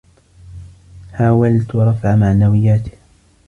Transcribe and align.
حاولت 1.11 1.75
رفع 1.75 2.15
معنوياته. 2.15 2.91